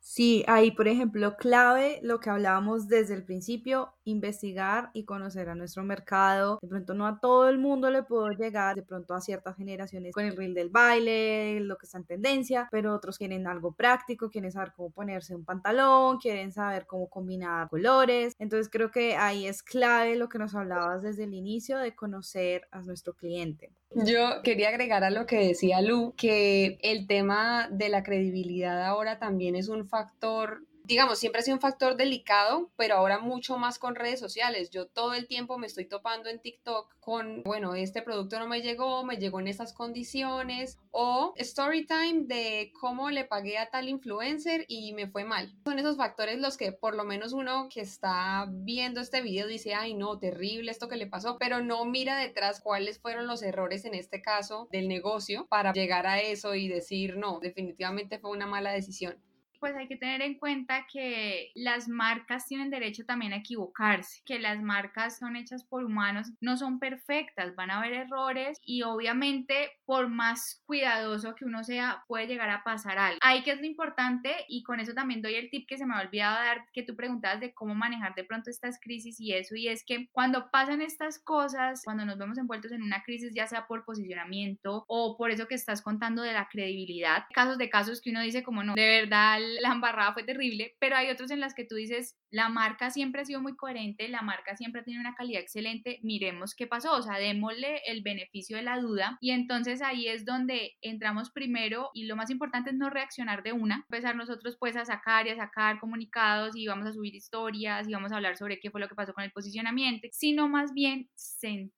[0.09, 5.57] Sí, ahí por ejemplo, clave lo que hablábamos desde el principio, investigar y conocer a
[5.57, 6.61] nuestro mercado.
[6.63, 10.15] De pronto no a todo el mundo le puedo llegar, de pronto a ciertas generaciones
[10.15, 14.31] con el reel del baile, lo que está en tendencia, pero otros quieren algo práctico,
[14.31, 18.33] quieren saber cómo ponerse un pantalón, quieren saber cómo combinar colores.
[18.39, 22.69] Entonces creo que ahí es clave lo que nos hablabas desde el inicio de conocer
[22.71, 23.73] a nuestro cliente.
[24.05, 29.19] Yo quería agregar a lo que decía Lu, que el tema de la credibilidad ahora
[29.19, 33.79] también es un factor digamos, siempre ha sido un factor delicado, pero ahora mucho más
[33.79, 34.71] con redes sociales.
[34.71, 38.63] Yo todo el tiempo me estoy topando en TikTok con, bueno, este producto no me
[38.63, 43.89] llegó, me llegó en estas condiciones, o story time de cómo le pagué a tal
[43.89, 45.53] influencer y me fue mal.
[45.65, 49.75] Son esos factores los que por lo menos uno que está viendo este video dice,
[49.75, 53.85] ay no, terrible esto que le pasó, pero no mira detrás cuáles fueron los errores
[53.85, 58.47] en este caso del negocio para llegar a eso y decir, no, definitivamente fue una
[58.47, 59.17] mala decisión
[59.61, 64.39] pues hay que tener en cuenta que las marcas tienen derecho también a equivocarse, que
[64.39, 69.71] las marcas son hechas por humanos, no son perfectas, van a haber errores y obviamente
[69.85, 73.19] por más cuidadoso que uno sea puede llegar a pasar algo.
[73.23, 75.95] Ahí que es lo importante y con eso también doy el tip que se me
[75.95, 79.57] ha olvidado dar, que tú preguntabas de cómo manejar de pronto estas crisis y eso,
[79.57, 83.47] y es que cuando pasan estas cosas, cuando nos vemos envueltos en una crisis, ya
[83.47, 88.01] sea por posicionamiento o por eso que estás contando de la credibilidad, casos de casos
[88.01, 91.41] que uno dice como no, de verdad la embarrada fue terrible, pero hay otros en
[91.41, 95.01] las que tú dices, la marca siempre ha sido muy coherente, la marca siempre tiene
[95.01, 99.17] una calidad excelente, miremos qué pasó, o sea, démosle el beneficio de la duda.
[99.21, 103.53] Y entonces ahí es donde entramos primero y lo más importante es no reaccionar de
[103.53, 107.89] una, empezar nosotros pues a sacar y a sacar comunicados y vamos a subir historias
[107.89, 110.73] y vamos a hablar sobre qué fue lo que pasó con el posicionamiento, sino más
[110.75, 111.09] bien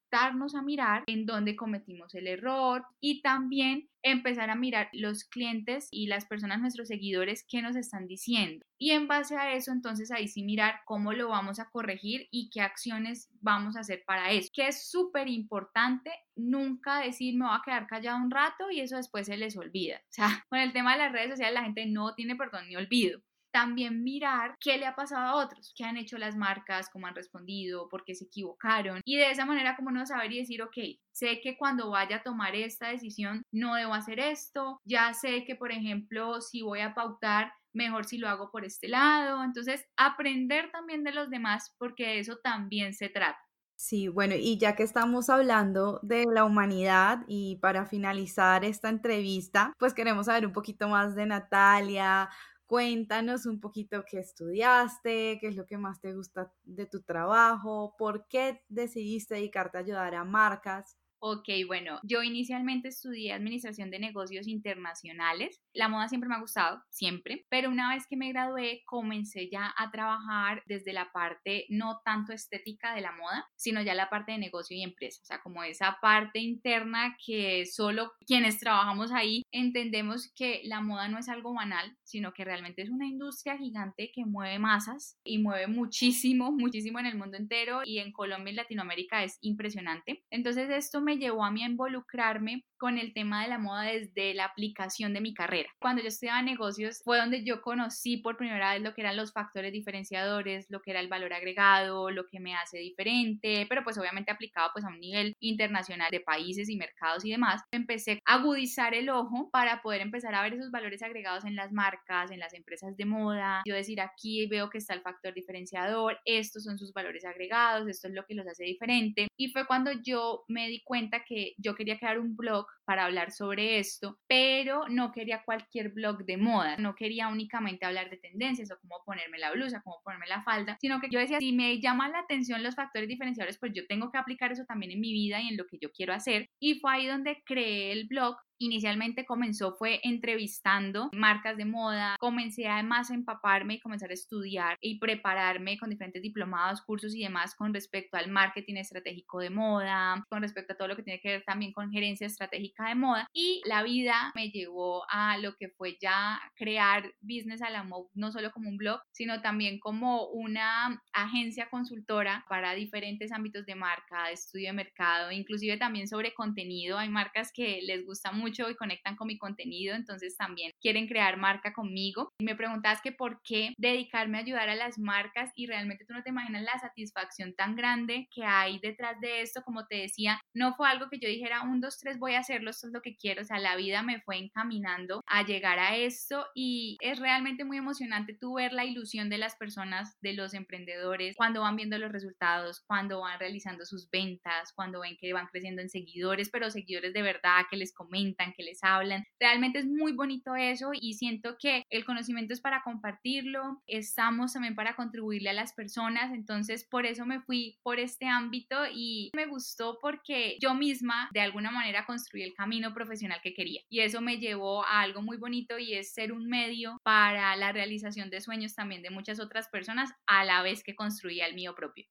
[0.08, 5.88] sentarnos a mirar en dónde cometimos el error y también empezar a mirar los clientes
[5.90, 8.64] y las personas, nuestros seguidores, qué nos están diciendo.
[8.78, 12.48] Y en base a eso, entonces ahí sí mirar cómo lo vamos a corregir y
[12.50, 14.48] qué acciones vamos a hacer para eso.
[14.52, 18.96] Que es súper importante nunca decir me voy a quedar callado un rato y eso
[18.96, 19.96] después se les olvida.
[19.96, 22.76] O sea, con el tema de las redes sociales la gente no tiene perdón ni
[22.76, 23.20] olvido
[23.52, 27.14] también mirar qué le ha pasado a otros, qué han hecho las marcas, cómo han
[27.14, 29.00] respondido, por qué se equivocaron.
[29.04, 30.76] Y de esa manera como no saber y decir, ok,
[31.12, 35.56] sé que cuando vaya a tomar esta decisión no debo hacer esto, ya sé que,
[35.56, 39.44] por ejemplo, si voy a pautar, mejor si lo hago por este lado.
[39.44, 43.38] Entonces, aprender también de los demás porque de eso también se trata.
[43.80, 49.72] Sí, bueno, y ya que estamos hablando de la humanidad y para finalizar esta entrevista,
[49.78, 52.28] pues queremos saber un poquito más de Natalia,
[52.68, 57.94] Cuéntanos un poquito qué estudiaste, qué es lo que más te gusta de tu trabajo,
[57.98, 60.97] por qué decidiste dedicarte a ayudar a marcas.
[61.20, 65.60] Ok, bueno, yo inicialmente estudié Administración de Negocios Internacionales.
[65.74, 69.74] La moda siempre me ha gustado, siempre, pero una vez que me gradué comencé ya
[69.76, 74.30] a trabajar desde la parte no tanto estética de la moda, sino ya la parte
[74.30, 79.42] de negocio y empresa, o sea, como esa parte interna que solo quienes trabajamos ahí
[79.50, 84.12] entendemos que la moda no es algo banal, sino que realmente es una industria gigante
[84.14, 88.56] que mueve masas y mueve muchísimo, muchísimo en el mundo entero y en Colombia y
[88.56, 90.22] Latinoamérica es impresionante.
[90.30, 94.44] Entonces esto llevó a mí a involucrarme con el tema de la moda desde la
[94.44, 95.68] aplicación de mi carrera.
[95.78, 99.32] Cuando yo estudiaba negocios fue donde yo conocí por primera vez lo que eran los
[99.32, 103.98] factores diferenciadores, lo que era el valor agregado, lo que me hace diferente, pero pues
[103.98, 107.62] obviamente aplicado pues a un nivel internacional de países y mercados y demás.
[107.72, 111.72] Empecé a agudizar el ojo para poder empezar a ver esos valores agregados en las
[111.72, 113.62] marcas, en las empresas de moda.
[113.66, 118.08] Yo decir aquí veo que está el factor diferenciador, estos son sus valores agregados, esto
[118.08, 119.28] es lo que los hace diferente.
[119.36, 123.32] Y fue cuando yo me di cuenta que yo quería crear un blog para hablar
[123.32, 128.70] sobre esto, pero no quería cualquier blog de moda, no quería únicamente hablar de tendencias
[128.70, 131.80] o cómo ponerme la blusa, cómo ponerme la falda, sino que yo decía, si me
[131.80, 135.12] llaman la atención los factores diferenciadores, pues yo tengo que aplicar eso también en mi
[135.12, 136.48] vida y en lo que yo quiero hacer.
[136.58, 142.66] Y fue ahí donde creé el blog Inicialmente comenzó fue entrevistando marcas de moda, comencé
[142.66, 147.54] además a empaparme y comenzar a estudiar y prepararme con diferentes diplomados, cursos y demás
[147.54, 151.28] con respecto al marketing estratégico de moda, con respecto a todo lo que tiene que
[151.28, 155.68] ver también con gerencia estratégica de moda y la vida me llevó a lo que
[155.68, 160.26] fue ya crear Business a la Mode, no solo como un blog, sino también como
[160.28, 166.34] una agencia consultora para diferentes ámbitos de marca, de estudio de mercado, inclusive también sobre
[166.34, 166.98] contenido.
[166.98, 171.36] Hay marcas que les gusta mucho y conectan con mi contenido, entonces también quieren crear
[171.36, 172.32] marca conmigo.
[172.38, 176.14] Y me preguntabas que por qué dedicarme a ayudar a las marcas y realmente tú
[176.14, 179.62] no te imaginas la satisfacción tan grande que hay detrás de esto.
[179.62, 182.70] Como te decía, no fue algo que yo dijera, un, dos, tres, voy a hacerlo,
[182.70, 183.42] esto es lo que quiero.
[183.42, 187.76] O sea, la vida me fue encaminando a llegar a esto y es realmente muy
[187.76, 192.12] emocionante tú ver la ilusión de las personas, de los emprendedores, cuando van viendo los
[192.12, 197.12] resultados, cuando van realizando sus ventas, cuando ven que van creciendo en seguidores, pero seguidores
[197.12, 199.24] de verdad que les comentan, que les hablan.
[199.40, 204.74] Realmente es muy bonito eso y siento que el conocimiento es para compartirlo, estamos también
[204.74, 209.46] para contribuirle a las personas, entonces por eso me fui por este ámbito y me
[209.46, 214.20] gustó porque yo misma de alguna manera construí el camino profesional que quería y eso
[214.20, 218.40] me llevó a algo muy bonito y es ser un medio para la realización de
[218.40, 222.06] sueños también de muchas otras personas a la vez que construía el mío propio.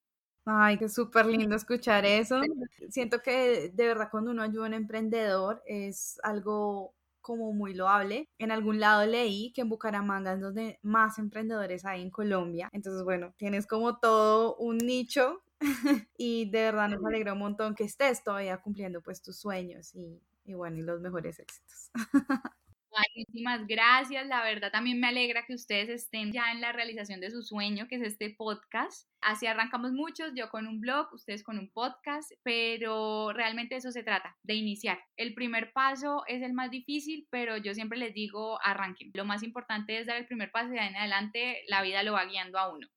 [0.49, 2.39] Ay, qué súper lindo escuchar eso.
[2.89, 8.29] Siento que de verdad cuando uno ayuda a un emprendedor es algo como muy loable.
[8.37, 12.69] En algún lado leí que en Bucaramanga es donde más emprendedores hay en Colombia.
[12.71, 15.43] Entonces, bueno, tienes como todo un nicho
[16.17, 20.21] y de verdad nos alegra un montón que estés todavía cumpliendo pues tus sueños y,
[20.45, 21.91] y bueno, y los mejores éxitos.
[22.91, 24.25] Muchísimas gracias.
[24.27, 27.87] La verdad también me alegra que ustedes estén ya en la realización de su sueño,
[27.87, 29.07] que es este podcast.
[29.21, 34.03] Así arrancamos muchos, yo con un blog, ustedes con un podcast, pero realmente eso se
[34.03, 34.99] trata, de iniciar.
[35.17, 39.11] El primer paso es el más difícil, pero yo siempre les digo, arranquen.
[39.13, 42.03] Lo más importante es dar el primer paso y de ahí en adelante la vida
[42.03, 42.87] lo va guiando a uno.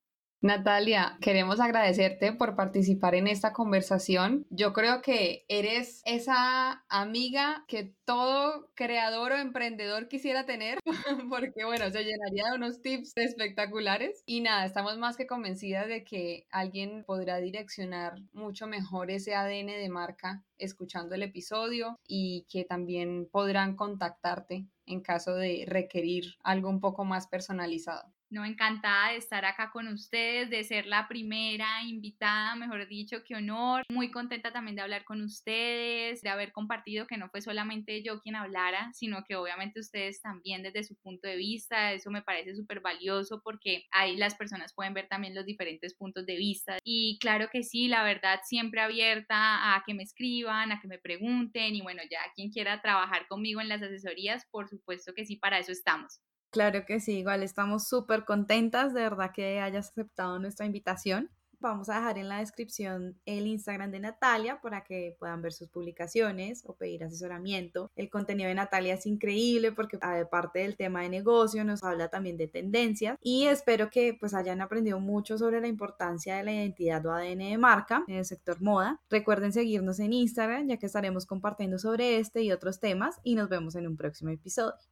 [0.43, 4.47] Natalia, queremos agradecerte por participar en esta conversación.
[4.49, 10.78] Yo creo que eres esa amiga que todo creador o emprendedor quisiera tener,
[11.30, 14.22] porque bueno, se llenaría de unos tips espectaculares.
[14.24, 19.66] Y nada, estamos más que convencidas de que alguien podrá direccionar mucho mejor ese ADN
[19.66, 26.70] de marca escuchando el episodio y que también podrán contactarte en caso de requerir algo
[26.70, 28.11] un poco más personalizado.
[28.31, 33.35] No, encantada de estar acá con ustedes, de ser la primera invitada, mejor dicho, qué
[33.35, 33.83] honor.
[33.91, 38.20] Muy contenta también de hablar con ustedes, de haber compartido que no fue solamente yo
[38.20, 41.93] quien hablara, sino que obviamente ustedes también desde su punto de vista.
[41.93, 46.24] Eso me parece súper valioso porque ahí las personas pueden ver también los diferentes puntos
[46.24, 46.78] de vista.
[46.85, 51.01] Y claro que sí, la verdad, siempre abierta a que me escriban, a que me
[51.01, 55.35] pregunten y bueno, ya quien quiera trabajar conmigo en las asesorías, por supuesto que sí,
[55.35, 56.20] para eso estamos.
[56.51, 61.30] Claro que sí, igual estamos súper contentas de verdad que hayas aceptado nuestra invitación.
[61.62, 65.68] Vamos a dejar en la descripción el Instagram de Natalia para que puedan ver sus
[65.68, 67.90] publicaciones o pedir asesoramiento.
[67.96, 72.38] El contenido de Natalia es increíble porque aparte del tema de negocio nos habla también
[72.38, 77.05] de tendencias y espero que pues hayan aprendido mucho sobre la importancia de la identidad
[77.05, 78.98] o ADN de marca en el sector moda.
[79.11, 83.51] Recuerden seguirnos en Instagram ya que estaremos compartiendo sobre este y otros temas y nos
[83.51, 84.89] vemos en un próximo episodio.